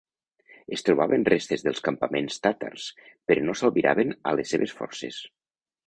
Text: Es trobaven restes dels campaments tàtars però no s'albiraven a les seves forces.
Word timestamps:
Es 0.77 0.83
trobaven 0.87 1.25
restes 1.29 1.65
dels 1.67 1.83
campaments 1.89 2.39
tàtars 2.47 2.89
però 3.29 3.47
no 3.47 3.59
s'albiraven 3.61 4.19
a 4.33 4.37
les 4.41 4.57
seves 4.57 4.79
forces. 4.83 5.27